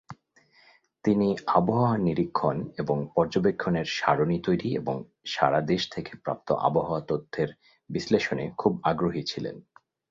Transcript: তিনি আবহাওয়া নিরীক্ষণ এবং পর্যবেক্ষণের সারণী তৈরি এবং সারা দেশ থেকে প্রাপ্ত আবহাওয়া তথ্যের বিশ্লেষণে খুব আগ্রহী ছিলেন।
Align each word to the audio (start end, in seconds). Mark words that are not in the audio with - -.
তিনি 1.05 1.27
আবহাওয়া 1.49 1.97
নিরীক্ষণ 1.97 2.57
এবং 2.77 2.97
পর্যবেক্ষণের 3.15 3.87
সারণী 3.97 4.37
তৈরি 4.39 4.69
এবং 4.75 4.95
সারা 5.25 5.59
দেশ 5.61 5.81
থেকে 5.89 6.11
প্রাপ্ত 6.23 6.47
আবহাওয়া 6.61 7.01
তথ্যের 7.01 7.49
বিশ্লেষণে 7.89 8.45
খুব 8.57 8.73
আগ্রহী 8.83 9.23
ছিলেন। 9.23 9.55